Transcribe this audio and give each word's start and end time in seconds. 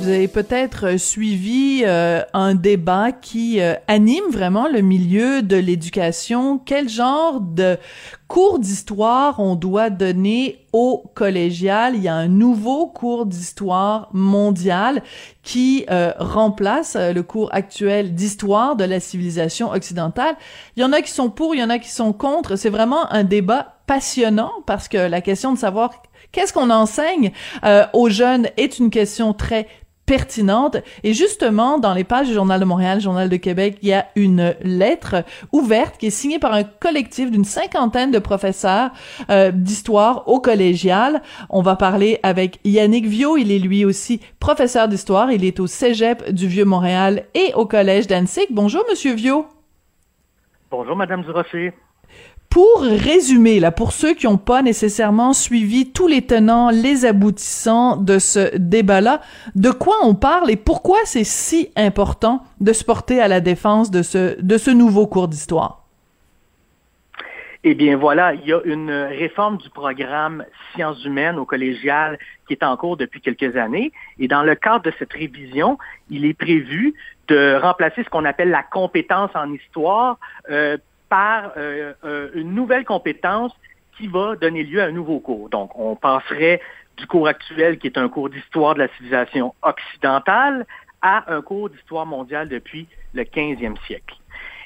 Vous 0.00 0.08
avez 0.08 0.28
peut-être 0.28 0.98
suivi 0.98 1.82
euh, 1.84 2.22
un 2.32 2.54
débat 2.54 3.12
qui 3.12 3.60
euh, 3.60 3.74
anime 3.86 4.30
vraiment 4.30 4.66
le 4.66 4.80
milieu 4.80 5.42
de 5.42 5.56
l'éducation. 5.56 6.58
Quel 6.58 6.88
genre 6.88 7.42
de 7.42 7.76
cours 8.26 8.60
d'histoire 8.60 9.38
on 9.40 9.56
doit 9.56 9.90
donner 9.90 10.64
au 10.72 11.04
collégial? 11.14 11.96
Il 11.96 12.02
y 12.02 12.08
a 12.08 12.14
un 12.14 12.28
nouveau 12.28 12.86
cours 12.86 13.26
d'histoire 13.26 14.08
mondial 14.14 15.02
qui 15.42 15.84
euh, 15.90 16.14
remplace 16.18 16.96
le 16.96 17.22
cours 17.22 17.50
actuel 17.52 18.14
d'histoire 18.14 18.76
de 18.76 18.84
la 18.84 19.00
civilisation 19.00 19.70
occidentale. 19.70 20.34
Il 20.76 20.80
y 20.80 20.84
en 20.84 20.94
a 20.94 21.02
qui 21.02 21.10
sont 21.10 21.28
pour, 21.28 21.54
il 21.54 21.60
y 21.60 21.62
en 21.62 21.68
a 21.68 21.78
qui 21.78 21.90
sont 21.90 22.14
contre. 22.14 22.56
C'est 22.56 22.70
vraiment 22.70 23.12
un 23.12 23.22
débat 23.22 23.74
passionnant 23.86 24.52
parce 24.64 24.88
que 24.88 24.96
la 24.96 25.20
question 25.20 25.52
de 25.52 25.58
savoir 25.58 25.90
qu'est-ce 26.32 26.54
qu'on 26.54 26.70
enseigne 26.70 27.32
aux 27.92 28.08
jeunes 28.08 28.48
est 28.56 28.78
une 28.78 28.88
question 28.88 29.32
très 29.32 29.66
pertinente. 30.10 30.78
Et 31.04 31.14
justement, 31.14 31.78
dans 31.78 31.94
les 31.94 32.02
pages 32.02 32.26
du 32.26 32.34
Journal 32.34 32.58
de 32.58 32.64
Montréal, 32.64 33.00
Journal 33.00 33.28
de 33.28 33.36
Québec, 33.36 33.78
il 33.80 33.90
y 33.90 33.92
a 33.92 34.06
une 34.16 34.56
lettre 34.60 35.24
ouverte 35.52 35.98
qui 35.98 36.08
est 36.08 36.10
signée 36.10 36.40
par 36.40 36.52
un 36.52 36.64
collectif 36.64 37.30
d'une 37.30 37.44
cinquantaine 37.44 38.10
de 38.10 38.18
professeurs 38.18 38.90
euh, 39.30 39.52
d'histoire 39.52 40.26
au 40.26 40.40
collégial. 40.40 41.22
On 41.48 41.62
va 41.62 41.76
parler 41.76 42.18
avec 42.24 42.58
Yannick 42.64 43.06
Viau. 43.06 43.36
Il 43.36 43.52
est 43.52 43.60
lui 43.60 43.84
aussi 43.84 44.20
professeur 44.40 44.88
d'histoire. 44.88 45.30
Il 45.30 45.44
est 45.44 45.60
au 45.60 45.68
Cégep 45.68 46.28
du 46.32 46.48
Vieux-Montréal 46.48 47.26
et 47.34 47.54
au 47.54 47.64
Collège 47.64 48.08
d'Annecy. 48.08 48.48
Bonjour, 48.50 48.82
Monsieur 48.90 49.14
Viau. 49.14 49.46
Bonjour, 50.72 50.96
Madame 50.96 51.22
Durocher. 51.22 51.72
Pour 52.50 52.80
résumer, 52.82 53.60
là, 53.60 53.70
pour 53.70 53.92
ceux 53.92 54.12
qui 54.12 54.26
n'ont 54.26 54.36
pas 54.36 54.62
nécessairement 54.62 55.32
suivi 55.32 55.92
tous 55.92 56.08
les 56.08 56.22
tenants, 56.22 56.70
les 56.70 57.04
aboutissants 57.04 57.96
de 57.96 58.18
ce 58.18 58.56
débat-là, 58.56 59.20
de 59.54 59.70
quoi 59.70 59.94
on 60.02 60.16
parle 60.16 60.50
et 60.50 60.56
pourquoi 60.56 60.98
c'est 61.04 61.22
si 61.22 61.70
important 61.76 62.42
de 62.60 62.72
se 62.72 62.84
porter 62.84 63.20
à 63.20 63.28
la 63.28 63.40
défense 63.40 63.92
de 63.92 64.02
ce, 64.02 64.40
de 64.42 64.58
ce 64.58 64.72
nouveau 64.72 65.06
cours 65.06 65.28
d'histoire? 65.28 65.84
Eh 67.62 67.74
bien 67.74 67.96
voilà, 67.96 68.34
il 68.34 68.44
y 68.44 68.52
a 68.52 68.60
une 68.64 68.90
réforme 68.90 69.58
du 69.58 69.70
programme 69.70 70.44
sciences 70.74 71.04
humaines 71.04 71.38
au 71.38 71.44
collégial 71.44 72.18
qui 72.48 72.54
est 72.54 72.64
en 72.64 72.76
cours 72.76 72.96
depuis 72.96 73.20
quelques 73.20 73.54
années. 73.56 73.92
Et 74.18 74.26
dans 74.26 74.42
le 74.42 74.56
cadre 74.56 74.82
de 74.82 74.92
cette 74.98 75.12
révision, 75.12 75.78
il 76.08 76.24
est 76.24 76.34
prévu 76.34 76.94
de 77.28 77.60
remplacer 77.60 78.02
ce 78.02 78.08
qu'on 78.08 78.24
appelle 78.24 78.50
la 78.50 78.62
compétence 78.64 79.30
en 79.34 79.52
histoire 79.52 80.18
euh, 80.50 80.78
par 81.10 81.52
euh, 81.58 81.92
euh, 82.04 82.30
une 82.34 82.54
nouvelle 82.54 82.86
compétence 82.86 83.52
qui 83.98 84.06
va 84.06 84.36
donner 84.36 84.62
lieu 84.62 84.80
à 84.80 84.86
un 84.86 84.92
nouveau 84.92 85.18
cours. 85.18 85.50
Donc, 85.50 85.78
on 85.78 85.96
passerait 85.96 86.62
du 86.96 87.06
cours 87.06 87.28
actuel, 87.28 87.78
qui 87.78 87.88
est 87.88 87.98
un 87.98 88.08
cours 88.08 88.30
d'histoire 88.30 88.74
de 88.74 88.80
la 88.80 88.88
civilisation 88.88 89.54
occidentale, 89.62 90.66
à 91.02 91.34
un 91.34 91.42
cours 91.42 91.68
d'histoire 91.68 92.06
mondiale 92.06 92.48
depuis 92.48 92.86
le 93.12 93.24
15e 93.24 93.76
siècle. 93.86 94.19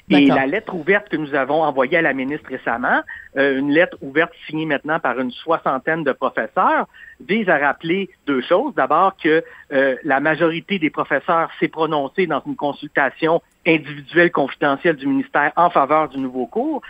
Et 0.09 0.27
la 0.27 0.45
lettre 0.45 0.75
ouverte 0.75 1.09
que 1.09 1.17
nous 1.17 1.33
avons 1.33 1.63
envoyée 1.63 1.97
à 1.97 2.01
la 2.01 2.13
ministre 2.13 2.47
récemment, 2.49 3.01
euh, 3.37 3.57
une 3.57 3.71
lettre 3.71 3.97
ouverte 4.01 4.31
signée 4.45 4.67
maintenant 4.67 4.99
par 4.99 5.19
une 5.19 5.31
soixantaine 5.31 6.03
de 6.03 6.11
professeurs, 6.11 6.87
vise 7.19 7.49
à 7.49 7.57
rappeler 7.57 8.09
deux 8.27 8.41
choses. 8.41 8.75
D'abord 8.75 9.15
que 9.17 9.43
la 9.69 10.19
majorité 10.19 10.77
des 10.79 10.89
professeurs 10.89 11.49
s'est 11.59 11.69
prononcée 11.69 12.27
dans 12.27 12.43
une 12.45 12.55
consultation 12.55 13.41
individuelle 13.65 14.31
confidentielle 14.31 14.95
du 14.95 15.07
ministère 15.07 15.51
en 15.55 15.69
faveur 15.69 16.09
du 16.09 16.19
nouveau 16.19 16.45
cours 16.45 16.81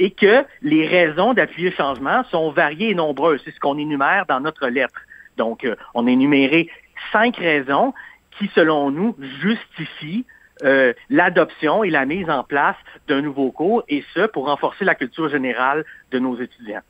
et 0.00 0.10
que 0.10 0.44
les 0.62 0.86
raisons 0.86 1.34
d'appuyer 1.34 1.70
le 1.70 1.76
changement 1.76 2.24
sont 2.30 2.50
variées 2.50 2.90
et 2.90 2.94
nombreuses. 2.94 3.42
C'est 3.44 3.54
ce 3.54 3.60
qu'on 3.60 3.78
énumère 3.78 4.24
dans 4.26 4.40
notre 4.40 4.66
lettre. 4.66 5.00
Donc, 5.36 5.64
euh, 5.64 5.76
on 5.94 6.06
a 6.06 6.10
énuméré 6.10 6.68
cinq 7.12 7.36
raisons 7.36 7.92
qui, 8.38 8.50
selon 8.54 8.90
nous, 8.90 9.14
justifient 9.42 10.24
euh, 10.64 10.92
l'adoption 11.08 11.84
et 11.84 11.90
la 11.90 12.04
mise 12.04 12.28
en 12.30 12.44
place 12.44 12.76
d'un 13.08 13.20
nouveau 13.20 13.50
cours, 13.50 13.84
et 13.88 14.04
ce, 14.14 14.26
pour 14.26 14.46
renforcer 14.46 14.84
la 14.84 14.94
culture 14.94 15.28
générale 15.28 15.84
de 16.10 16.18
nos 16.18 16.40
étudiants. 16.40 16.82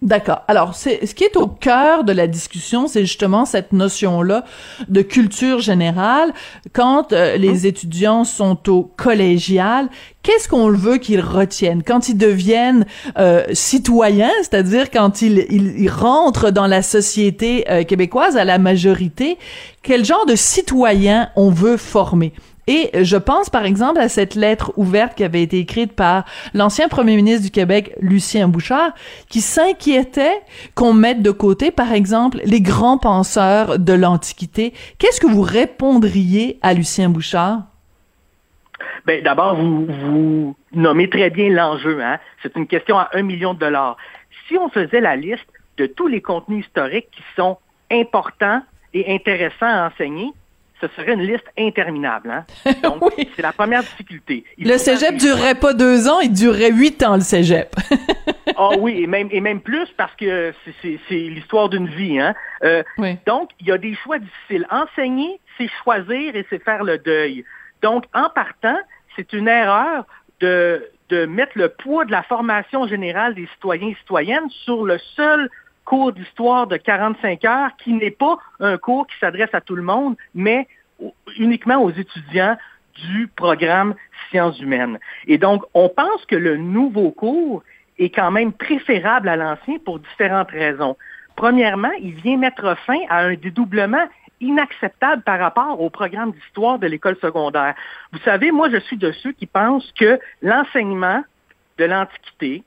D'accord. 0.00 0.42
Alors, 0.46 0.76
c'est 0.76 1.04
ce 1.06 1.12
qui 1.12 1.24
est 1.24 1.36
au 1.36 1.48
cœur 1.48 2.04
de 2.04 2.12
la 2.12 2.28
discussion, 2.28 2.86
c'est 2.86 3.00
justement 3.00 3.44
cette 3.44 3.72
notion-là 3.72 4.44
de 4.88 5.02
culture 5.02 5.58
générale. 5.58 6.32
Quand 6.72 7.12
euh, 7.12 7.36
les 7.36 7.66
hein? 7.66 7.68
étudiants 7.68 8.22
sont 8.22 8.70
au 8.70 8.84
collégial, 8.84 9.88
qu'est-ce 10.22 10.48
qu'on 10.48 10.70
veut 10.70 10.98
qu'ils 10.98 11.20
retiennent? 11.20 11.82
Quand 11.82 12.08
ils 12.08 12.16
deviennent 12.16 12.86
euh, 13.18 13.42
citoyens, 13.52 14.30
c'est-à-dire 14.42 14.88
quand 14.92 15.20
ils, 15.20 15.46
ils, 15.50 15.90
rentrent 15.90 16.50
dans 16.50 16.68
la 16.68 16.82
société 16.82 17.68
euh, 17.68 17.82
québécoise 17.82 18.36
à 18.36 18.44
la 18.44 18.58
majorité, 18.58 19.36
quel 19.82 20.04
genre 20.04 20.26
de 20.26 20.36
citoyens 20.36 21.30
on 21.34 21.50
veut 21.50 21.76
former? 21.76 22.32
Et 22.68 22.90
je 23.02 23.16
pense 23.16 23.48
par 23.48 23.64
exemple 23.64 23.98
à 23.98 24.10
cette 24.10 24.34
lettre 24.34 24.72
ouverte 24.76 25.16
qui 25.16 25.24
avait 25.24 25.42
été 25.42 25.58
écrite 25.58 25.94
par 25.94 26.24
l'ancien 26.52 26.88
premier 26.88 27.16
ministre 27.16 27.42
du 27.42 27.50
Québec, 27.50 27.94
Lucien 28.00 28.46
Bouchard, 28.46 28.92
qui 29.30 29.40
s'inquiétait 29.40 30.42
qu'on 30.74 30.92
mette 30.92 31.22
de 31.22 31.30
côté, 31.30 31.70
par 31.70 31.92
exemple, 31.92 32.38
les 32.44 32.60
grands 32.60 32.98
penseurs 32.98 33.78
de 33.78 33.94
l'Antiquité. 33.94 34.74
Qu'est-ce 34.98 35.18
que 35.18 35.26
vous 35.26 35.40
répondriez 35.40 36.58
à 36.60 36.74
Lucien 36.74 37.08
Bouchard? 37.08 37.62
Ben, 39.06 39.24
d'abord, 39.24 39.56
vous, 39.56 39.86
vous 39.86 40.56
nommez 40.72 41.08
très 41.08 41.30
bien 41.30 41.48
l'enjeu. 41.48 42.02
Hein? 42.02 42.18
C'est 42.42 42.54
une 42.54 42.66
question 42.66 42.98
à 42.98 43.08
un 43.14 43.22
million 43.22 43.54
de 43.54 43.60
dollars. 43.60 43.96
Si 44.46 44.58
on 44.58 44.68
faisait 44.68 45.00
la 45.00 45.16
liste 45.16 45.46
de 45.78 45.86
tous 45.86 46.06
les 46.06 46.20
contenus 46.20 46.66
historiques 46.66 47.08
qui 47.12 47.22
sont 47.34 47.56
importants 47.90 48.60
et 48.92 49.14
intéressants 49.14 49.66
à 49.66 49.88
enseigner, 49.88 50.32
ce 50.80 50.88
serait 50.88 51.14
une 51.14 51.22
liste 51.22 51.46
interminable. 51.58 52.30
Hein? 52.30 52.72
Donc, 52.82 53.12
c'est 53.36 53.42
la 53.42 53.52
première 53.52 53.82
difficulté. 53.82 54.44
le 54.58 54.76
cégep 54.78 55.16
durerait 55.16 55.54
pas 55.54 55.74
deux 55.74 56.08
ans, 56.08 56.20
il 56.20 56.32
durerait 56.32 56.72
huit 56.72 57.02
ans, 57.02 57.16
le 57.16 57.22
cégep. 57.22 57.74
Ah 58.60 58.70
oui, 58.76 59.02
et 59.02 59.06
même, 59.06 59.28
et 59.30 59.40
même 59.40 59.60
plus 59.60 59.86
parce 59.96 60.12
que 60.16 60.52
c'est 60.82 60.98
l'histoire 61.10 61.68
d'une 61.68 61.86
vie. 61.86 62.18
Hein? 62.18 62.34
Euh, 62.64 62.82
donc, 63.24 63.50
il 63.60 63.68
y 63.68 63.72
a 63.72 63.78
des 63.78 63.94
choix 63.94 64.18
difficiles. 64.18 64.66
Enseigner, 64.70 65.38
c'est 65.56 65.68
choisir 65.84 66.34
et 66.34 66.44
c'est 66.50 66.60
faire 66.64 66.82
le 66.82 66.98
deuil. 66.98 67.44
Donc, 67.82 68.06
en 68.14 68.28
partant, 68.30 68.78
c'est 69.14 69.32
une 69.32 69.46
erreur 69.46 70.06
de, 70.40 70.90
de 71.08 71.26
mettre 71.26 71.52
le 71.54 71.68
poids 71.68 72.04
de 72.04 72.10
la 72.10 72.24
formation 72.24 72.88
générale 72.88 73.34
des 73.34 73.46
citoyens 73.54 73.88
et 73.88 73.96
citoyennes 74.00 74.50
sur 74.64 74.84
le 74.84 74.98
seul 75.14 75.48
cours 75.88 76.12
d'histoire 76.12 76.66
de 76.66 76.76
45 76.76 77.46
heures 77.46 77.70
qui 77.78 77.94
n'est 77.94 78.10
pas 78.10 78.36
un 78.60 78.76
cours 78.76 79.06
qui 79.06 79.16
s'adresse 79.18 79.54
à 79.54 79.62
tout 79.62 79.74
le 79.74 79.82
monde, 79.82 80.16
mais 80.34 80.68
uniquement 81.38 81.82
aux 81.82 81.90
étudiants 81.90 82.58
du 82.94 83.26
programme 83.28 83.94
sciences 84.28 84.60
humaines. 84.60 84.98
Et 85.26 85.38
donc, 85.38 85.64
on 85.72 85.88
pense 85.88 86.26
que 86.26 86.36
le 86.36 86.58
nouveau 86.58 87.10
cours 87.10 87.62
est 87.98 88.10
quand 88.10 88.30
même 88.30 88.52
préférable 88.52 89.30
à 89.30 89.36
l'ancien 89.36 89.78
pour 89.82 89.98
différentes 89.98 90.50
raisons. 90.50 90.94
Premièrement, 91.36 91.92
il 92.02 92.12
vient 92.12 92.36
mettre 92.36 92.76
fin 92.84 92.98
à 93.08 93.20
un 93.20 93.34
dédoublement 93.34 94.06
inacceptable 94.42 95.22
par 95.22 95.38
rapport 95.38 95.80
au 95.80 95.88
programme 95.88 96.32
d'histoire 96.32 96.78
de 96.78 96.86
l'école 96.86 97.16
secondaire. 97.22 97.74
Vous 98.12 98.20
savez, 98.26 98.52
moi, 98.52 98.68
je 98.68 98.76
suis 98.76 98.98
de 98.98 99.10
ceux 99.12 99.32
qui 99.32 99.46
pensent 99.46 99.90
que 99.98 100.20
l'enseignement 100.42 101.24
de 101.78 101.84
l'Antiquité, 101.86 102.62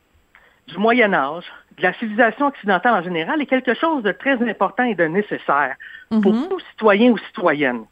du 0.71 0.77
Moyen 0.77 1.13
Âge, 1.13 1.45
de 1.77 1.83
la 1.83 1.93
civilisation 1.93 2.47
occidentale 2.47 2.93
en 2.93 3.03
général 3.03 3.41
est 3.41 3.45
quelque 3.45 3.73
chose 3.73 4.03
de 4.03 4.11
très 4.11 4.41
important 4.49 4.83
et 4.83 4.95
de 4.95 5.05
nécessaire 5.05 5.75
pour 6.09 6.33
mhm. 6.33 6.49
tous 6.49 6.59
citoyens 6.71 7.11
ou 7.11 7.17
citoyennes. 7.17 7.85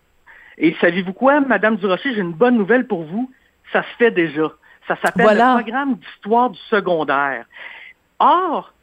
Et 0.57 0.75
savez-vous 0.81 1.13
quoi, 1.13 1.39
Madame 1.39 1.77
Durocher, 1.77 2.13
j'ai 2.13 2.21
une 2.21 2.33
bonne 2.33 2.57
nouvelle 2.57 2.85
pour 2.85 3.03
vous. 3.03 3.31
Ça 3.71 3.83
se 3.83 3.95
fait 3.97 4.11
déjà. 4.11 4.51
Ça 4.87 4.97
s'appelle 5.01 5.37
le 5.37 5.61
programme 5.61 5.95
d'histoire 5.95 6.49
du 6.49 6.59
secondaire. 6.69 7.45
Or, 8.19 8.73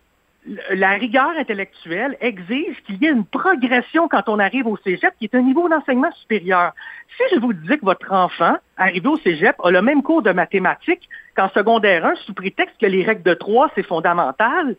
la 0.71 0.91
rigueur 0.91 1.31
intellectuelle 1.37 2.17
exige 2.21 2.81
qu'il 2.87 3.03
y 3.03 3.07
ait 3.07 3.11
une 3.11 3.25
progression 3.25 4.09
quand 4.09 4.29
on 4.29 4.39
arrive 4.39 4.67
au 4.67 4.77
cégep, 4.77 5.13
qui 5.19 5.25
est 5.25 5.35
un 5.35 5.43
niveau 5.43 5.69
d'enseignement 5.69 6.13
supérieur. 6.13 6.73
Si 7.17 7.23
je 7.35 7.41
vous 7.41 7.53
dis 7.53 7.79
que 7.79 7.85
votre 7.85 8.13
enfant, 8.13 8.57
arrivé 8.77 9.09
au 9.09 9.17
cégep, 9.17 9.57
a 9.63 9.71
le 9.71 9.83
même 9.83 10.03
cours 10.03 10.23
de 10.23 10.31
mathématiques 10.31 11.09
qu'en 11.37 11.49
secondaire 11.51 12.07
1, 12.07 12.15
sous 12.27 12.35
prétexte 12.35 12.77
que 12.81 12.87
les 12.87 13.05
règles 13.05 13.23
de 13.23 13.35
3, 13.35 13.73
c'est 13.75 13.83
fondamental, 13.83 14.77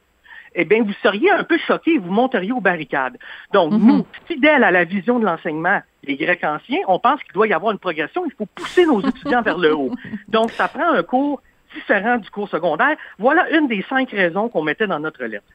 eh 0.55 0.65
bien, 0.65 0.83
vous 0.83 0.93
seriez 1.03 1.29
un 1.31 1.43
peu 1.43 1.57
choqué 1.57 1.95
et 1.95 1.97
vous 1.97 2.11
monteriez 2.11 2.51
aux 2.51 2.61
barricades. 2.61 3.17
Donc, 3.53 3.73
mhm. 3.73 3.87
nous, 3.87 4.05
fidèles 4.25 4.63
à 4.63 4.71
la 4.71 4.85
vision 4.85 5.19
de 5.19 5.25
l'enseignement 5.25 5.81
des 6.03 6.15
Grecs 6.15 6.43
anciens, 6.43 6.79
on 6.87 6.99
pense 6.99 7.21
qu'il 7.23 7.33
doit 7.33 7.47
y 7.47 7.53
avoir 7.53 7.73
une 7.73 7.79
progression. 7.79 8.25
Il 8.25 8.31
faut 8.31 8.47
pousser 8.47 8.85
nos 8.85 9.01
étudiants 9.01 9.41
vers 9.41 9.57
le 9.57 9.75
haut. 9.75 9.91
Donc, 10.29 10.51
ça 10.51 10.67
prend 10.67 10.93
un 10.93 11.03
cours 11.03 11.41
différent 11.77 12.17
du 12.17 12.29
cours 12.29 12.49
secondaire. 12.49 12.97
Voilà 13.17 13.49
une 13.51 13.67
des 13.67 13.85
cinq 13.89 14.11
raisons 14.11 14.49
qu'on 14.49 14.63
mettait 14.63 14.87
dans 14.87 14.99
notre 14.99 15.23
lettre. 15.23 15.45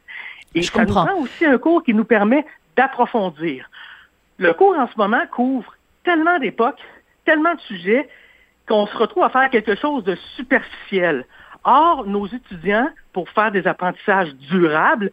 Et 0.55 0.63
ça 0.63 0.85
nous 0.85 0.93
prend 0.93 1.15
aussi 1.17 1.45
un 1.45 1.59
cours 1.59 1.83
qui 1.83 1.95
nous 1.95 2.05
permet 2.05 2.45
d'approfondir. 2.77 3.69
Le 4.39 4.53
cours 4.53 4.77
en 4.79 4.89
ce 4.89 4.97
moment 4.97 5.23
couvre 5.31 5.75
tellement 6.05 6.39
d'époques, 6.39 6.83
tellement 7.25 7.55
de 7.55 7.61
sujets, 7.61 8.09
qu'on 8.67 8.87
se 8.87 8.97
retrouve 8.97 9.25
à 9.25 9.29
faire 9.29 9.51
quelque 9.51 9.75
chose 9.75 10.05
de 10.05 10.17
superficiel. 10.37 11.25
Or, 11.65 12.07
nos 12.07 12.27
étudiants, 12.27 12.89
pour 13.13 13.29
faire 13.31 13.53
des 13.53 13.67
apprentissages 13.67 14.35
durables, 14.51 15.11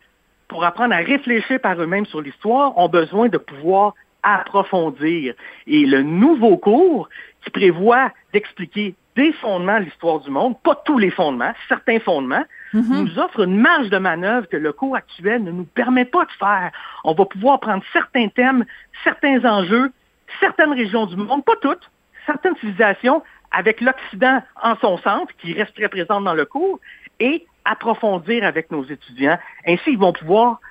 pour 0.47 0.63
apprendre 0.63 0.93
à 0.93 0.97
réfléchir 0.97 1.59
par 1.59 1.79
eux-mêmes 1.79 2.05
sur 2.07 2.21
l'histoire, 2.21 2.77
ont 2.77 2.89
besoin 2.89 3.27
de 3.27 3.37
pouvoir 3.37 3.93
approfondir. 4.23 5.33
Et 5.67 5.85
le 5.85 6.01
nouveau 6.01 6.57
cours 6.57 7.07
qui 7.43 7.51
prévoit 7.51 8.11
d'expliquer 8.33 8.95
des 9.19 9.33
fondements 9.33 9.79
de 9.81 9.83
l'histoire 9.83 10.21
du 10.21 10.29
monde, 10.29 10.55
pas 10.63 10.75
tous 10.85 10.97
les 10.97 11.11
fondements, 11.11 11.53
certains 11.67 11.99
fondements, 11.99 12.45
mm-hmm. 12.73 13.03
nous 13.03 13.19
offre 13.19 13.41
une 13.41 13.57
marge 13.57 13.89
de 13.89 13.97
manœuvre 13.97 14.47
que 14.47 14.55
le 14.55 14.71
cours 14.71 14.95
actuel 14.95 15.43
ne 15.43 15.51
nous 15.51 15.65
permet 15.65 16.05
pas 16.05 16.23
de 16.23 16.31
faire. 16.39 16.71
On 17.03 17.13
va 17.13 17.25
pouvoir 17.25 17.59
prendre 17.59 17.83
certains 17.91 18.29
thèmes, 18.29 18.63
certains 19.03 19.43
enjeux, 19.43 19.91
certaines 20.39 20.71
régions 20.71 21.05
du 21.05 21.17
monde, 21.17 21.43
pas 21.43 21.57
toutes, 21.61 21.91
certaines 22.25 22.55
civilisations, 22.61 23.21
avec 23.51 23.81
l'Occident 23.81 24.41
en 24.63 24.77
son 24.77 24.97
centre, 24.99 25.33
qui 25.41 25.51
reste 25.51 25.75
très 25.75 25.89
présent 25.89 26.21
dans 26.21 26.33
le 26.33 26.45
cours, 26.45 26.79
et 27.19 27.45
approfondir 27.65 28.45
avec 28.45 28.71
nos 28.71 28.85
étudiants. 28.85 29.37
Ainsi, 29.67 29.91
ils 29.91 29.99
vont 29.99 30.13
pouvoir 30.13 30.61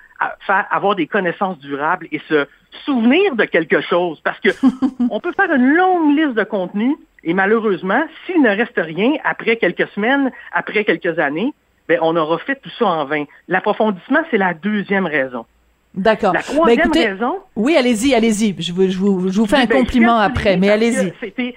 faire, 0.47 0.67
avoir 0.71 0.95
des 0.95 1.07
connaissances 1.07 1.59
durables 1.59 2.09
et 2.13 2.21
se 2.29 2.47
souvenir 2.85 3.35
de 3.37 3.45
quelque 3.45 3.81
chose. 3.81 4.21
Parce 4.23 4.41
que 4.41 4.51
on 5.11 5.21
peut 5.21 5.33
faire 5.33 5.53
une 5.53 5.75
longue 5.75 6.17
liste 6.17 6.35
de 6.35 6.45
contenus 6.45 6.97
et 7.25 7.35
malheureusement, 7.35 8.03
s'il 8.27 8.43
ne 8.43 8.51
reste 8.51 8.77
rien 8.79 9.15
après 9.25 9.57
quelques 9.57 9.89
semaines, 9.89 10.31
après 10.53 10.85
quelques 10.85 11.19
années, 11.19 11.53
ben, 11.89 11.99
on 12.03 12.17
aura 12.17 12.39
fait 12.39 12.57
tout 12.57 12.71
ça 12.79 12.87
en 12.87 13.05
vain. 13.07 13.25
L'approfondissement, 13.49 14.21
c'est 14.31 14.39
la 14.39 14.55
deuxième 14.55 15.07
raison. 15.07 15.47
D'accord. 15.95 16.33
La 16.35 16.41
ben, 16.41 16.45
troisième 16.45 16.93
raison. 16.93 17.39
Oui, 17.57 17.77
allez-y, 17.77 18.15
allez-y. 18.15 18.55
Je 18.61 18.73
vous, 18.73 18.89
je 18.89 18.99
vous, 18.99 19.29
je 19.31 19.41
vous 19.41 19.47
fais 19.47 19.57
un 19.57 19.65
ben, 19.65 19.79
compliment 19.79 20.19
après, 20.19 20.57
mais 20.57 20.69
allez-y. 20.69 21.13
C'était, 21.19 21.57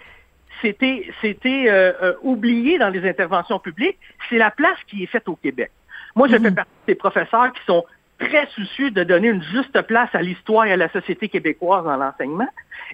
c'était, 0.61 1.05
c'était 1.21 1.65
euh, 1.67 1.91
euh, 2.01 2.13
oublié 2.23 2.79
dans 2.79 2.89
les 2.89 3.07
interventions 3.07 3.59
publiques. 3.59 3.97
C'est 4.29 4.37
la 4.37 4.49
place 4.49 4.77
qui 4.87 5.03
est 5.03 5.07
faite 5.07 5.27
au 5.27 5.35
Québec. 5.35 5.71
Moi, 6.15 6.27
je 6.27 6.37
mhm. 6.37 6.43
fais 6.43 6.51
partie 6.51 6.71
des 6.87 6.95
professeurs 6.95 7.51
qui 7.53 7.63
sont 7.65 7.83
très 8.21 8.47
soucieux 8.55 8.91
de 8.91 9.03
donner 9.03 9.29
une 9.29 9.43
juste 9.43 9.81
place 9.81 10.09
à 10.13 10.21
l'histoire 10.21 10.65
et 10.65 10.71
à 10.71 10.77
la 10.77 10.89
société 10.89 11.27
québécoise 11.27 11.83
dans 11.83 11.97
l'enseignement. 11.97 12.47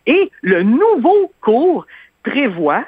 Et 0.05 0.31
le 0.41 0.63
nouveau 0.63 1.31
cours 1.41 1.85
prévoit 2.23 2.85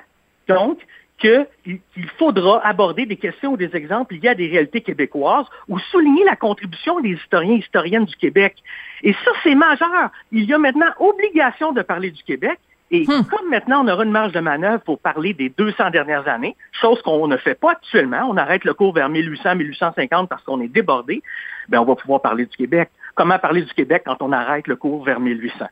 donc 0.48 0.80
qu'il 1.20 2.10
faudra 2.18 2.66
aborder 2.66 3.06
des 3.06 3.18
questions 3.18 3.54
ou 3.54 3.58
des 3.58 3.76
exemples 3.76 4.16
liés 4.16 4.30
à 4.30 4.36
des 4.36 4.48
réalités 4.48 4.82
québécoises 4.82 5.46
ou 5.68 5.78
souligner 5.78 6.24
la 6.24 6.38
contribution 6.38 7.00
des 7.02 7.10
historiens 7.10 7.56
et 7.56 7.60
historiennes 7.60 8.06
du 8.06 8.16
Québec. 8.16 8.56
Et 9.04 9.14
ça, 9.26 9.32
c'est 9.44 9.56
majeur. 9.56 10.12
Il 10.32 10.46
y 10.46 10.54
a 10.54 10.58
maintenant 10.58 10.92
obligation 11.00 11.74
de 11.74 11.82
parler 11.82 12.12
du 12.12 12.24
Québec. 12.24 12.58
Et 12.92 13.04
hmm. 13.04 13.24
comme 13.30 13.50
maintenant, 13.50 13.86
on 13.86 13.88
aura 13.88 14.04
une 14.04 14.12
marge 14.12 14.32
de 14.32 14.40
manœuvre 14.40 14.82
pour 14.84 15.00
parler 15.00 15.34
des 15.34 15.50
200 15.50 15.92
dernières 15.92 16.28
années, 16.28 16.56
chose 16.72 17.02
qu'on 17.04 17.28
ne 17.28 17.38
fait 17.38 17.54
pas 17.54 17.72
actuellement, 17.72 18.28
on 18.30 18.38
arrête 18.38 18.64
le 18.66 18.74
cours 18.74 18.94
vers 18.94 19.10
1800-1850 19.10 20.28
parce 20.28 20.44
qu'on 20.44 20.60
est 20.62 20.68
débordé, 20.68 21.22
ben 21.68 21.80
on 21.80 21.86
va 21.86 21.96
pouvoir 21.96 22.22
parler 22.22 22.46
du 22.46 22.58
Québec. 22.58 22.90
Comment 23.16 23.38
parler 23.38 23.62
du 23.62 23.74
Québec 23.74 24.04
quand 24.06 24.22
on 24.22 24.32
arrête 24.32 24.68
le 24.68 24.76
cours 24.76 25.04
vers 25.04 25.20
1800? 25.20 25.66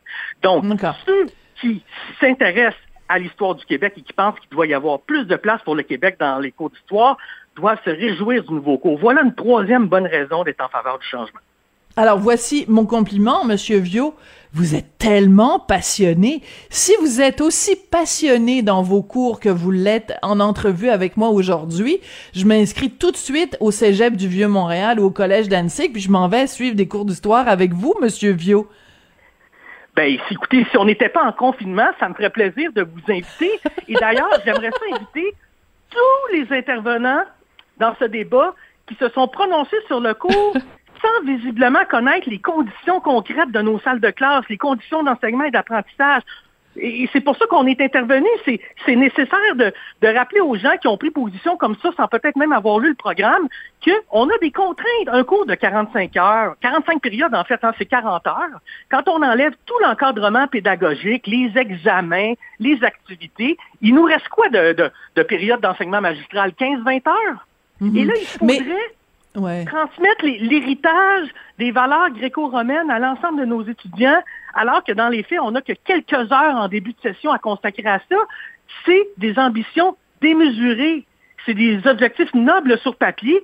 Donc, 0.44 0.64
ceux 1.06 1.28
qui 1.60 1.84
s'intéressent 2.20 2.80
à 3.10 3.20
l'histoire 3.20 3.56
du 3.56 3.66
Québec 3.66 3.94
et 3.98 4.02
qui 4.02 4.14
pensent 4.14 4.40
qu'il 4.40 4.50
doit 4.50 4.68
y 4.68 4.74
avoir 4.74 5.00
plus 5.00 5.26
de 5.26 5.36
place 5.36 5.62
pour 5.64 5.76
le 5.76 5.84
Québec 5.84 6.18
dans 6.20 6.40
les 6.40 6.52
cours 6.52 6.70
d'histoire 6.70 7.18
doivent 7.56 7.80
se 7.84 7.90
réjouir 7.90 8.44
du 8.44 8.54
nouveau 8.54 8.78
cours. 8.78 9.00
Voilà 9.00 9.22
une 9.24 9.34
troisième 9.34 9.88
bonne 9.88 10.06
raison 10.06 10.44
d'être 10.44 10.64
en 10.64 10.70
faveur 10.70 11.00
du 11.00 11.08
changement. 11.08 11.40
Alors 12.00 12.20
voici 12.20 12.64
mon 12.68 12.86
compliment, 12.86 13.44
Monsieur 13.44 13.80
Viau. 13.80 14.14
Vous 14.54 14.76
êtes 14.76 15.00
tellement 15.00 15.58
passionné. 15.58 16.44
Si 16.70 16.94
vous 17.02 17.22
êtes 17.22 17.42
aussi 17.42 17.76
passionné 17.76 18.62
dans 18.62 18.84
vos 18.84 19.02
cours 19.02 19.40
que 19.40 19.50
vous 19.50 19.72
l'êtes 19.72 20.14
en 20.22 20.40
entrevue 20.40 20.90
avec 20.90 21.18
moi 21.18 21.30
aujourd'hui, 21.30 21.98
je 22.36 22.46
m'inscris 22.46 22.92
tout 22.92 23.10
de 23.10 23.18
suite 23.18 23.58
au 23.62 23.72
Cégep 23.72 24.16
du 24.16 24.28
Vieux-Montréal 24.28 25.00
ou 25.00 25.06
au 25.06 25.10
Collège 25.10 25.50
d'Annecy, 25.50 25.90
puis 25.90 26.00
je 26.00 26.12
m'en 26.12 26.28
vais 26.28 26.46
suivre 26.46 26.76
des 26.76 26.88
cours 26.88 27.04
d'histoire 27.04 27.48
avec 27.48 27.74
vous, 27.74 27.96
Monsieur 28.00 28.34
Viau. 28.34 28.70
Ben, 29.96 30.20
écoutez, 30.30 30.68
si 30.70 30.78
on 30.78 30.86
n'était 30.86 31.10
pas 31.10 31.24
en 31.24 31.32
confinement, 31.32 31.90
ça 32.00 32.10
me 32.10 32.14
ferait 32.14 32.30
plaisir 32.30 32.72
de 32.74 32.84
vous 32.84 33.12
inviter. 33.12 33.60
Et 33.88 33.96
d'ailleurs, 33.96 34.30
j'aimerais 34.46 34.70
ça 34.70 34.96
inviter 34.96 35.34
tous 35.90 36.36
les 36.36 36.56
intervenants 36.56 37.24
dans 37.80 37.96
ce 38.00 38.06
débat 38.06 38.54
qui 38.88 38.94
se 39.00 39.10
sont 39.10 39.28
prononcés 39.28 39.78
sur 39.88 40.00
le 40.00 40.14
cours 40.14 40.56
sans 41.08 41.26
visiblement 41.26 41.86
connaître 41.90 42.30
les 42.30 42.40
conditions 42.40 43.00
concrètes 43.00 43.52
de 43.52 43.62
nos 43.62 43.80
salles 43.80 44.00
de 44.00 44.12
classe, 44.12 44.46
les 44.50 44.58
conditions 44.58 45.04
d'enseignement 45.04 45.46
et 45.46 45.52
d'apprentissage. 45.52 46.24
Et 46.80 47.10
c'est 47.12 47.22
pour 47.22 47.36
ça 47.38 47.46
qu'on 47.48 47.66
est 47.66 47.82
intervenu. 47.82 48.28
C'est 48.46 48.96
nécessaire 48.96 49.56
de, 49.56 49.74
rappeler 50.04 50.42
aux 50.42 50.56
gens 50.56 50.78
qui 50.80 50.88
ont 50.88 50.98
pris 50.98 51.10
position 51.10 51.58
comme 51.58 51.76
ça, 51.82 51.90
sans 51.98 52.08
peut-être 52.08 52.36
même 52.36 52.52
avoir 52.52 52.78
lu 52.78 52.90
le 52.90 52.96
programme, 52.96 53.48
qu'on 53.84 54.30
a 54.30 54.38
des 54.40 54.52
contraintes. 54.52 55.08
Un 55.08 55.24
cours 55.24 55.48
de 55.48 55.56
45 55.56 56.16
heures, 56.18 56.56
45 56.62 57.02
périodes 57.02 57.34
en 57.34 57.44
fait, 57.44 57.60
hein, 57.64 57.72
c'est 57.80 57.86
40 57.86 58.28
heures. 58.28 58.60
Quand 58.92 59.08
on 59.08 59.24
enlève 59.24 59.54
tout 59.66 59.80
l'encadrement 59.82 60.48
pédagogique, 60.48 61.26
les 61.26 61.52
examens, 61.56 62.34
les 62.60 62.84
activités, 62.84 63.58
il 63.82 63.96
nous 63.96 64.04
reste 64.04 64.28
quoi 64.30 64.50
de, 64.50 64.92
de, 65.16 65.24
période 65.24 65.62
d'enseignement 65.62 66.02
magistral? 66.02 66.52
15-20 66.60 67.10
heures? 67.10 67.48
Mm-hmm. 67.82 67.98
Et 67.98 68.06
là, 68.06 68.14
il 68.16 68.28
faudrait 68.28 68.97
transmettre 69.66 70.26
l'héritage 70.26 71.28
des 71.58 71.72
valeurs 71.72 72.10
gréco-romaines 72.12 72.90
à 72.90 73.00
l'ensemble 73.00 73.40
de 73.40 73.46
nos 73.46 73.64
étudiants, 73.64 74.22
alors 74.54 74.84
que 74.84 74.92
dans 74.92 75.10
les 75.10 75.24
faits, 75.24 75.40
on 75.42 75.52
n'a 75.52 75.62
que 75.62 75.74
quelques 75.86 76.32
heures 76.32 76.56
en 76.56 76.68
début 76.68 76.94
de 76.94 77.02
session 77.02 77.32
à 77.32 77.40
consacrer 77.40 77.86
à 77.86 78.00
ça. 78.10 78.16
C'est 78.86 79.08
des 79.18 79.38
ambitions 79.38 79.96
démesurées. 80.22 81.06
C'est 81.46 81.54
des 81.54 81.86
objectifs 81.88 82.34
nobles 82.34 82.78
sur 82.80 82.96
papier 82.96 83.42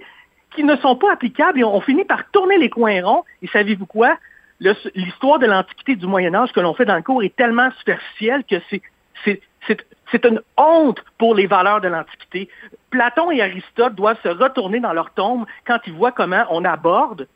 qui 0.55 0.63
ne 0.63 0.75
sont 0.77 0.95
pas 0.95 1.13
applicables 1.13 1.59
et 1.59 1.63
on 1.63 1.81
finit 1.81 2.05
par 2.05 2.29
tourner 2.31 2.57
les 2.57 2.69
coins 2.69 3.03
ronds. 3.03 3.23
Et 3.41 3.47
savez-vous 3.47 3.85
quoi? 3.85 4.17
L'histoire 4.59 5.39
de 5.39 5.45
l'Antiquité 5.45 5.95
du 5.95 6.05
Moyen 6.05 6.33
Âge 6.35 6.51
que 6.53 6.59
l'on 6.59 6.73
fait 6.73 6.85
dans 6.85 6.95
le 6.95 7.01
cours 7.01 7.23
est 7.23 7.35
tellement 7.35 7.69
superficielle 7.79 8.43
que 8.49 8.55
c'est 8.69 8.81
c'est 9.25 10.25
une 10.25 10.41
honte 10.57 11.03
pour 11.17 11.35
les 11.35 11.47
valeurs 11.47 11.81
de 11.81 11.87
l'Antiquité. 11.87 12.49
Platon 12.89 13.31
et 13.31 13.41
Aristote 13.41 13.95
doivent 13.95 14.21
se 14.21 14.29
retourner 14.29 14.79
dans 14.79 14.93
leur 14.93 15.11
tombe 15.11 15.45
quand 15.65 15.79
ils 15.87 15.93
voient 15.93 16.11
comment 16.11 16.45
on 16.51 16.63
aborde 16.63 17.27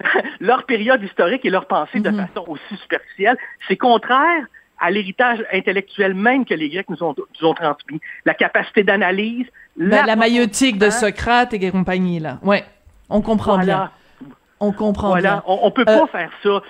leur 0.40 0.64
période 0.64 1.02
historique 1.02 1.44
et 1.44 1.50
leur 1.50 1.66
pensée 1.66 2.00
de 2.00 2.10
mhm. 2.10 2.26
façon 2.26 2.44
aussi 2.48 2.76
superficielle. 2.80 3.36
C'est 3.68 3.76
contraire 3.76 4.46
à 4.80 4.90
l'héritage 4.90 5.44
intellectuel 5.52 6.14
même 6.14 6.44
que 6.44 6.54
les 6.54 6.68
Grecs 6.68 6.90
nous 6.90 7.02
ont, 7.04 7.14
transmis. 7.54 8.00
La 8.24 8.34
capacité 8.34 8.82
d'analyse. 8.82 9.46
Ben, 9.76 10.04
la 10.04 10.16
maïotique 10.16 10.76
de 10.76 10.90
Socrate 10.90 11.54
et 11.54 11.70
compagnie, 11.70 12.18
là. 12.18 12.38
Ouais, 12.42 12.64
on 13.08 13.20
comprend 13.20 13.58
bien. 13.58 13.90
On 14.58 14.72
comprend 14.72 15.08
voilà. 15.08 15.30
bien. 15.30 15.42
On, 15.46 15.66
ne 15.66 15.70
peut 15.70 15.84
pas 15.84 16.02
euh, 16.02 16.06
faire 16.06 16.30
ça. 16.42 16.62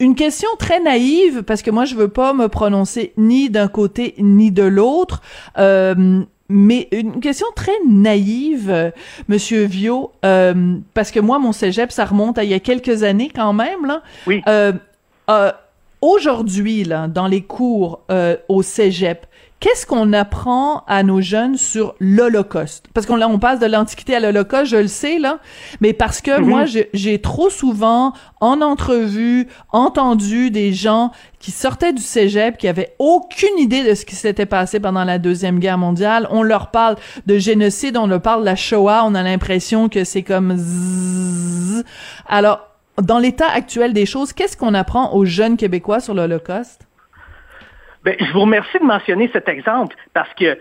Une, 0.00 0.14
question 0.14 0.48
très 0.58 0.80
naïve, 0.80 1.42
parce 1.42 1.62
que 1.62 1.70
moi, 1.70 1.84
je 1.84 1.94
veux 1.94 2.08
pas 2.08 2.32
me 2.32 2.48
prononcer 2.48 3.12
ni 3.16 3.50
d'un 3.50 3.68
côté 3.68 4.14
ni 4.18 4.50
de 4.50 4.62
l'autre. 4.62 5.22
Euh, 5.58 6.22
mais 6.48 6.88
une 6.92 7.20
question 7.20 7.46
très 7.54 7.76
naïve, 7.88 8.70
euh, 8.70 8.90
Monsieur 9.28 9.64
Viau, 9.64 10.12
euh, 10.24 10.76
parce 10.94 11.10
que 11.10 11.20
moi, 11.20 11.38
mon 11.38 11.52
cégep, 11.52 11.90
ça 11.92 12.04
remonte 12.04 12.38
à 12.38 12.44
il 12.44 12.50
y 12.50 12.54
a 12.54 12.60
quelques 12.60 13.02
années 13.02 13.30
quand 13.34 13.52
même. 13.52 13.86
Là. 13.86 14.02
Oui. 14.26 14.42
Aujourd'hui, 16.02 16.84
là, 16.84 17.08
dans 17.08 17.26
les 17.26 17.40
cours 17.40 18.02
au 18.48 18.62
cégep, 18.62 19.26
Qu'est-ce 19.58 19.86
qu'on 19.86 20.12
apprend 20.12 20.84
à 20.86 21.02
nos 21.02 21.22
jeunes 21.22 21.56
sur 21.56 21.94
l'Holocauste? 21.98 22.88
Parce 22.92 23.06
qu'on 23.06 23.16
là, 23.16 23.26
on 23.26 23.38
passe 23.38 23.58
de 23.58 23.64
l'Antiquité 23.64 24.14
à 24.14 24.20
l'Holocauste, 24.20 24.66
je 24.66 24.76
le 24.76 24.86
sais, 24.86 25.18
là, 25.18 25.38
mais 25.80 25.94
parce 25.94 26.20
que 26.20 26.38
moi, 26.40 26.64
mhm. 26.64 26.84
j'ai 26.92 27.20
trop 27.22 27.48
souvent, 27.48 28.12
en 28.40 28.60
entrevue, 28.60 29.48
entendu 29.72 30.50
des 30.50 30.74
gens 30.74 31.10
qui 31.38 31.52
sortaient 31.52 31.94
du 31.94 32.02
cégep, 32.02 32.58
qui 32.58 32.68
avaient 32.68 32.94
aucune 32.98 33.58
idée 33.58 33.82
de 33.82 33.94
ce 33.94 34.04
qui 34.04 34.14
s'était 34.14 34.44
passé 34.44 34.78
pendant 34.78 35.04
la 35.04 35.18
Deuxième 35.18 35.58
Guerre 35.58 35.78
mondiale. 35.78 36.28
On 36.30 36.42
leur 36.42 36.70
parle 36.70 36.96
de 37.24 37.38
génocide, 37.38 37.96
on 37.96 38.06
leur 38.06 38.20
parle 38.20 38.40
de 38.40 38.46
la 38.46 38.56
Shoah, 38.56 39.04
on 39.06 39.14
a 39.14 39.22
l'impression 39.22 39.88
que 39.88 40.04
c'est 40.04 40.22
comme... 40.22 40.62
Alors, 42.28 42.60
dans 43.00 43.18
l'état 43.18 43.48
actuel 43.48 43.94
des 43.94 44.04
choses, 44.04 44.34
qu'est-ce 44.34 44.56
qu'on 44.56 44.74
apprend 44.74 45.14
aux 45.14 45.24
jeunes 45.24 45.56
Québécois 45.56 46.00
sur 46.00 46.12
l'Holocauste? 46.12 46.85
Ben, 48.06 48.14
je 48.20 48.32
vous 48.32 48.42
remercie 48.42 48.78
de 48.78 48.84
mentionner 48.84 49.28
cet 49.32 49.48
exemple 49.48 49.96
parce 50.14 50.32
que 50.34 50.56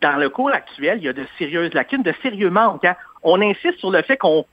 dans 0.00 0.16
le 0.16 0.28
cours 0.30 0.50
actuel, 0.50 0.98
il 0.98 1.04
y 1.04 1.08
a 1.08 1.12
de 1.12 1.24
sérieuses 1.38 1.72
lacunes, 1.72 2.02
de 2.02 2.12
sérieux 2.22 2.50
manques. 2.50 2.84
Hein. 2.84 2.96
On 3.22 3.40
insiste 3.40 3.78
sur 3.78 3.92
le 3.92 4.02
fait 4.02 4.16
qu'on 4.16 4.44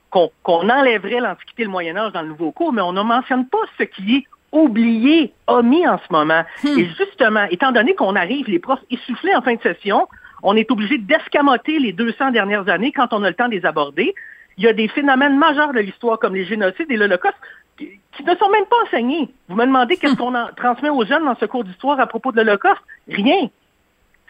enlèverait 0.46 1.18
l'Antiquité 1.18 1.62
et 1.62 1.64
le 1.64 1.72
Moyen 1.72 1.96
Âge 1.96 2.12
dans 2.12 2.22
le 2.22 2.28
nouveau 2.28 2.52
cours, 2.52 2.72
mais 2.72 2.82
on 2.82 2.92
ne 2.92 3.02
mentionne 3.02 3.48
pas 3.48 3.58
ce 3.76 3.82
qui 3.82 4.18
est 4.18 4.24
oublié, 4.52 5.32
omis 5.48 5.88
en 5.88 5.98
ce 5.98 6.12
moment. 6.12 6.44
Hmm. 6.62 6.78
Et 6.78 6.88
justement, 6.96 7.46
étant 7.50 7.72
donné 7.72 7.96
qu'on 7.96 8.14
arrive, 8.14 8.48
les 8.48 8.60
profs 8.60 8.84
essoufflés 8.92 9.34
en 9.34 9.42
fin 9.42 9.56
de 9.56 9.62
session, 9.62 10.06
on 10.44 10.54
est 10.54 10.70
obligé 10.70 10.98
d'escamoter 10.98 11.80
les 11.80 11.92
200 11.92 12.30
dernières 12.30 12.68
années 12.68 12.92
quand 12.92 13.08
on 13.12 13.24
a 13.24 13.28
le 13.28 13.34
temps 13.34 13.48
de 13.48 13.56
les 13.56 13.66
aborder. 13.66 14.14
Il 14.56 14.62
y 14.62 14.68
a 14.68 14.72
des 14.72 14.86
phénomènes 14.86 15.36
majeurs 15.36 15.72
de 15.72 15.80
l'histoire 15.80 16.20
comme 16.20 16.36
les 16.36 16.44
génocides 16.44 16.90
et 16.90 16.96
l'Holocauste 16.96 17.34
qui 17.76 18.24
ne 18.24 18.34
sont 18.36 18.50
même 18.50 18.66
pas 18.66 18.76
enseignés. 18.84 19.28
Vous 19.48 19.56
me 19.56 19.66
demandez 19.66 19.96
qu'est-ce 19.96 20.16
qu'on 20.16 20.32
transmet 20.56 20.88
aux 20.88 21.04
jeunes 21.04 21.24
dans 21.24 21.36
ce 21.36 21.44
cours 21.44 21.64
d'histoire 21.64 22.00
à 22.00 22.06
propos 22.06 22.32
de 22.32 22.38
l'Holocauste? 22.38 22.82
Rien. 23.08 23.48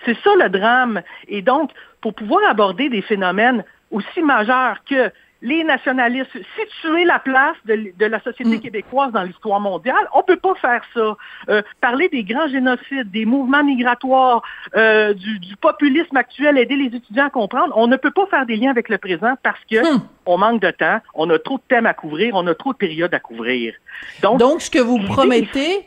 C'est 0.04 0.16
ça 0.22 0.30
le 0.36 0.48
drame. 0.48 1.02
Et 1.28 1.42
donc, 1.42 1.70
pour 2.00 2.14
pouvoir 2.14 2.40
aborder 2.48 2.88
des 2.88 3.02
phénomènes 3.02 3.64
aussi 3.90 4.22
majeurs 4.22 4.78
que 4.88 5.10
les 5.42 5.64
nationalistes, 5.64 6.30
situer 6.58 7.04
la 7.04 7.18
place 7.18 7.56
de, 7.64 8.06
la 8.06 8.20
société 8.22 8.56
mm. 8.56 8.60
québécoise 8.60 9.12
dans 9.12 9.22
l'histoire 9.22 9.60
mondiale, 9.60 10.08
on 10.14 10.22
peut 10.22 10.36
pas 10.36 10.54
faire 10.54 10.82
ça. 10.94 11.16
Euh, 11.48 11.62
parler 11.80 12.08
des 12.08 12.24
grands 12.24 12.48
génocides, 12.48 13.10
des 13.10 13.26
mouvements 13.26 13.64
migratoires, 13.64 14.42
euh, 14.76 15.14
du, 15.14 15.56
populisme 15.60 16.16
actuel, 16.16 16.58
aider 16.58 16.76
les 16.76 16.96
étudiants 16.96 17.26
à 17.26 17.30
comprendre, 17.30 17.72
on 17.76 17.86
ne 17.86 17.96
peut 17.96 18.10
pas 18.10 18.26
faire 18.26 18.46
des 18.46 18.56
liens 18.56 18.70
avec 18.70 18.88
le 18.88 18.98
présent 18.98 19.34
parce 19.42 19.60
que 19.70 19.96
mm. 19.96 20.02
on 20.26 20.38
manque 20.38 20.60
de 20.60 20.70
temps, 20.70 21.00
on 21.14 21.28
a 21.30 21.38
trop 21.38 21.58
de 21.58 21.62
thèmes 21.68 21.86
à 21.86 21.94
couvrir, 21.94 22.34
on 22.34 22.46
a 22.46 22.54
trop 22.54 22.72
de 22.72 22.78
périodes 22.78 23.14
à 23.14 23.20
couvrir. 23.20 23.74
Donc, 24.22 24.38
Donc 24.38 24.62
ce 24.62 24.70
que 24.70 24.78
vous 24.78 24.98
promettez, 24.98 25.86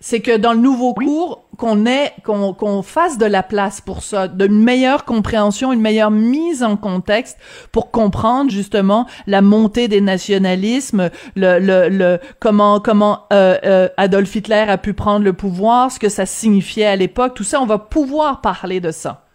c'est 0.00 0.20
que 0.20 0.36
dans 0.36 0.52
le 0.52 0.58
nouveau 0.58 0.94
cours, 0.94 1.44
qu'on 1.60 1.84
ait, 1.84 2.14
qu'on 2.24 2.82
fasse 2.82 3.18
de 3.18 3.26
la 3.26 3.42
place 3.42 3.82
pour 3.82 4.02
ça, 4.02 4.28
d'une 4.28 4.64
meilleure 4.64 5.04
compréhension, 5.04 5.74
une 5.74 5.82
meilleure 5.82 6.10
mise 6.10 6.62
en 6.62 6.78
contexte 6.78 7.36
pour 7.70 7.90
comprendre 7.90 8.50
justement 8.50 9.06
la 9.26 9.42
montée 9.42 9.86
des 9.86 10.00
nationalismes, 10.00 11.10
le, 11.36 11.58
le, 11.58 11.90
le 11.90 12.18
comment 12.40 12.80
comment 12.80 13.26
euh, 13.34 13.58
euh, 13.64 13.88
Adolf 13.98 14.34
Hitler 14.34 14.64
a 14.68 14.78
pu 14.78 14.94
prendre 14.94 15.22
le 15.22 15.34
pouvoir, 15.34 15.92
ce 15.92 15.98
que 15.98 16.08
ça 16.08 16.24
signifiait 16.24 16.86
à 16.86 16.96
l'époque, 16.96 17.34
tout 17.34 17.44
ça, 17.44 17.60
on 17.60 17.66
va 17.66 17.78
pouvoir 17.78 18.40
parler 18.40 18.80
de 18.80 18.90
ça 18.90 19.26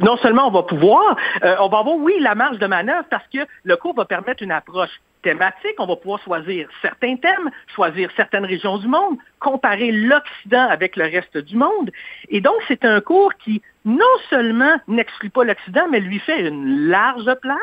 non 0.00 0.16
seulement 0.18 0.48
on 0.48 0.50
va 0.50 0.62
pouvoir, 0.62 1.16
euh, 1.42 1.56
on 1.60 1.68
va 1.68 1.78
avoir, 1.78 1.96
oui, 1.96 2.14
la 2.20 2.34
marge 2.34 2.58
de 2.58 2.66
manœuvre 2.66 3.06
parce 3.10 3.26
que 3.32 3.40
le 3.64 3.76
cours 3.76 3.94
va 3.94 4.04
permettre 4.04 4.42
une 4.42 4.52
approche 4.52 5.00
thématique. 5.22 5.74
On 5.78 5.86
va 5.86 5.96
pouvoir 5.96 6.20
choisir 6.22 6.68
certains 6.80 7.16
thèmes, 7.16 7.50
choisir 7.74 8.10
certaines 8.16 8.44
régions 8.44 8.78
du 8.78 8.88
monde, 8.88 9.18
comparer 9.38 9.92
l'Occident 9.92 10.68
avec 10.68 10.96
le 10.96 11.04
reste 11.04 11.36
du 11.36 11.56
monde. 11.56 11.90
Et 12.28 12.40
donc, 12.40 12.56
c'est 12.68 12.84
un 12.84 13.00
cours 13.00 13.34
qui 13.34 13.62
non 13.84 14.04
seulement 14.28 14.76
n'exclut 14.88 15.30
pas 15.30 15.44
l'Occident, 15.44 15.86
mais 15.90 16.00
lui 16.00 16.18
fait 16.20 16.48
une 16.48 16.88
large 16.88 17.32
place. 17.40 17.58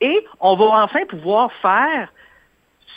Et 0.00 0.26
on 0.40 0.56
va 0.56 0.82
enfin 0.82 1.04
pouvoir 1.08 1.52
faire 1.54 2.12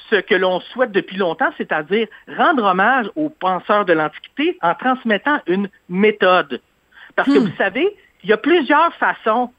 ce 0.10 0.16
que 0.18 0.36
l'on 0.36 0.60
souhaite 0.60 0.92
depuis 0.92 1.18
longtemps, 1.18 1.52
c'est-à-dire 1.58 2.08
rendre 2.28 2.64
hommage 2.64 3.08
aux 3.16 3.30
penseurs 3.30 3.86
de 3.86 3.94
l'Antiquité 3.94 4.58
en 4.62 4.74
transmettant 4.76 5.40
une 5.48 5.70
méthode. 5.90 6.62
Parce 7.16 7.28
que 7.28 7.40
hmm. 7.40 7.46
vous 7.46 7.56
savez, 7.58 7.96
il 8.26 8.30
y 8.30 8.34
a 8.34 8.38
plusieurs 8.38 8.94
façons 8.96 9.52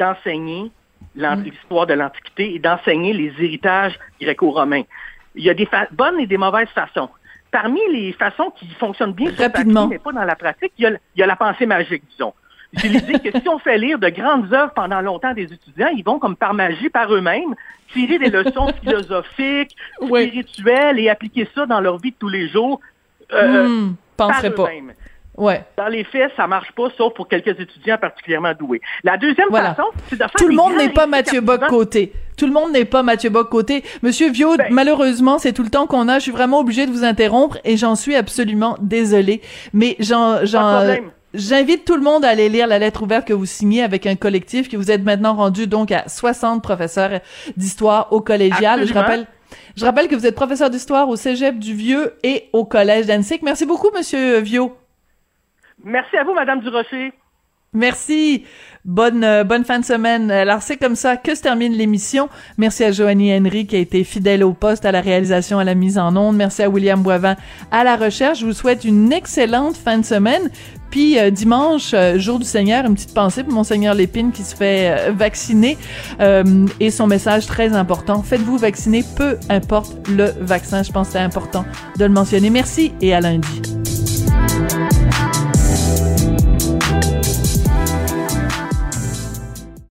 d'enseigner 0.00 0.72
Mm. 1.16 1.42
l'histoire 1.44 1.86
de 1.86 1.94
l'Antiquité 1.94 2.54
et 2.54 2.58
d'enseigner 2.58 3.12
les 3.12 3.32
héritages 3.38 3.98
gréco-romains. 4.20 4.82
Il 5.34 5.44
y 5.44 5.50
a 5.50 5.54
des 5.54 5.68
bonnes 5.92 6.20
et 6.20 6.26
des 6.26 6.36
mauvaises 6.36 6.68
façons. 6.68 7.08
Parmi 7.50 7.80
les 7.92 8.12
façons 8.12 8.52
qui 8.56 8.66
fonctionnent 8.74 9.12
bien 9.12 9.30
sur 9.32 9.44
Rapidement. 9.44 9.86
mais 9.86 9.98
pas 9.98 10.12
dans 10.12 10.24
la 10.24 10.34
pratique, 10.34 10.72
il 10.78 10.98
y 11.16 11.22
a, 11.22 11.26
la 11.26 11.36
pensée 11.36 11.66
magique, 11.66 12.02
disons. 12.10 12.34
C'est 12.76 12.88
l'idée 12.88 13.20
que 13.20 13.38
si 13.38 13.48
on 13.48 13.60
fait 13.60 13.78
lire 13.78 14.00
de 14.00 14.08
grandes 14.08 14.52
œuvres 14.52 14.72
pendant 14.74 15.00
longtemps 15.00 15.32
des 15.32 15.44
étudiants, 15.44 15.90
ils 15.96 16.02
vont 16.02 16.18
comme 16.18 16.34
par 16.34 16.54
magie, 16.54 16.88
par 16.88 17.12
eux-mêmes, 17.14 17.54
tirer 17.92 18.18
des 18.18 18.30
leçons 18.30 18.72
philosophiques, 18.82 19.76
spirituelles 20.04 20.98
et 20.98 21.08
appliquer 21.08 21.48
ça 21.54 21.66
dans 21.66 21.80
leur 21.80 21.98
vie 21.98 22.10
de 22.10 22.16
tous 22.16 22.28
les 22.28 22.48
jours. 22.48 22.80
Euh, 23.32 23.68
hmm, 23.68 23.96
par 24.16 24.44
eux-mêmes. 24.44 24.94
Ouais. 25.36 25.64
Dans 25.76 25.88
les 25.88 26.04
faits, 26.04 26.30
ça 26.36 26.46
marche 26.46 26.70
pas, 26.72 26.88
sauf 26.96 27.12
pour 27.14 27.28
quelques 27.28 27.58
étudiants 27.58 27.98
particulièrement 27.98 28.54
doués. 28.54 28.80
La 29.02 29.16
deuxième 29.16 29.50
façon, 29.50 29.84
c'est 30.08 30.16
de 30.16 30.18
faire 30.18 30.30
Tout 30.36 30.48
le 30.48 30.54
monde 30.54 30.76
n'est 30.76 30.90
pas 30.90 31.06
Mathieu 31.06 31.40
Bock 31.40 31.66
côté. 31.68 32.12
Tout 32.36 32.46
le 32.46 32.52
monde 32.52 32.72
n'est 32.72 32.84
pas 32.84 33.02
Mathieu 33.02 33.30
Bock 33.30 33.48
côté. 33.48 33.84
Monsieur 34.02 34.30
Viau, 34.30 34.56
ben. 34.56 34.68
malheureusement, 34.70 35.38
c'est 35.38 35.52
tout 35.52 35.62
le 35.62 35.70
temps 35.70 35.86
qu'on 35.86 36.08
a. 36.08 36.18
Je 36.18 36.24
suis 36.24 36.32
vraiment 36.32 36.60
obligée 36.60 36.86
de 36.86 36.92
vous 36.92 37.04
interrompre 37.04 37.58
et 37.64 37.76
j'en 37.76 37.96
suis 37.96 38.14
absolument 38.14 38.76
désolée. 38.80 39.40
Mais 39.72 39.96
j'en, 39.98 40.44
j'en, 40.44 40.82
J'invite 41.34 41.84
tout 41.84 41.96
le 41.96 42.00
monde 42.00 42.24
à 42.24 42.28
aller 42.28 42.48
lire 42.48 42.68
la 42.68 42.78
lettre 42.78 43.02
ouverte 43.02 43.26
que 43.26 43.32
vous 43.32 43.44
signez 43.44 43.82
avec 43.82 44.06
un 44.06 44.14
collectif 44.14 44.68
que 44.68 44.76
vous 44.76 44.92
êtes 44.92 45.02
maintenant 45.02 45.34
rendu 45.34 45.66
donc 45.66 45.90
à 45.90 46.04
60 46.06 46.62
professeurs 46.62 47.20
d'histoire 47.56 48.12
au 48.12 48.20
collégial. 48.20 48.86
Je 48.86 48.94
rappelle, 48.94 49.26
je 49.76 49.84
rappelle 49.84 50.06
que 50.06 50.14
vous 50.14 50.26
êtes 50.26 50.36
professeur 50.36 50.70
d'histoire 50.70 51.08
au 51.08 51.16
Cégep 51.16 51.58
du 51.58 51.74
Vieux 51.74 52.14
et 52.22 52.44
au 52.52 52.64
Collège 52.64 53.06
d'Annecy. 53.06 53.40
Merci 53.42 53.66
beaucoup, 53.66 53.90
Monsieur 53.96 54.38
Viau. 54.38 54.76
Merci 55.84 56.16
à 56.16 56.24
vous, 56.24 56.34
Madame 56.34 56.60
Durocher. 56.60 57.12
Merci. 57.74 58.44
Bonne 58.84 59.24
euh, 59.24 59.44
bonne 59.44 59.64
fin 59.64 59.80
de 59.80 59.84
semaine. 59.84 60.30
Alors 60.30 60.62
c'est 60.62 60.76
comme 60.76 60.94
ça 60.94 61.16
que 61.16 61.34
se 61.34 61.42
termine 61.42 61.72
l'émission. 61.72 62.28
Merci 62.58 62.84
à 62.84 62.92
Joanie 62.92 63.34
Henry 63.34 63.66
qui 63.66 63.76
a 63.76 63.78
été 63.78 64.04
fidèle 64.04 64.44
au 64.44 64.52
poste, 64.52 64.84
à 64.84 64.92
la 64.92 65.00
réalisation, 65.00 65.58
à 65.58 65.64
la 65.64 65.74
mise 65.74 65.98
en 65.98 66.14
onde. 66.16 66.36
Merci 66.36 66.62
à 66.62 66.68
William 66.68 67.02
Boivin 67.02 67.34
à 67.70 67.82
la 67.82 67.96
recherche. 67.96 68.40
Je 68.40 68.46
vous 68.46 68.52
souhaite 68.52 68.84
une 68.84 69.12
excellente 69.12 69.76
fin 69.76 69.98
de 69.98 70.04
semaine. 70.04 70.50
Puis 70.90 71.18
euh, 71.18 71.30
dimanche, 71.30 71.92
euh, 71.94 72.18
jour 72.18 72.38
du 72.38 72.44
Seigneur, 72.44 72.84
une 72.84 72.94
petite 72.94 73.14
pensée 73.14 73.42
pour 73.42 73.54
mon 73.54 73.64
Seigneur 73.64 73.94
Lépine 73.94 74.30
qui 74.30 74.42
se 74.42 74.54
fait 74.54 75.10
vacciner 75.10 75.76
et 76.78 76.90
son 76.90 77.06
message 77.06 77.46
très 77.46 77.74
important. 77.74 78.22
Faites-vous 78.22 78.58
vacciner, 78.58 79.02
peu 79.16 79.38
importe 79.48 79.96
le 80.08 80.26
vaccin. 80.40 80.82
Je 80.82 80.92
pense 80.92 81.08
que 81.08 81.12
c'est 81.14 81.18
important 81.18 81.64
de 81.98 82.04
le 82.04 82.12
mentionner. 82.12 82.50
Merci 82.50 82.92
et 83.00 83.14
à 83.14 83.20
lundi. 83.20 83.83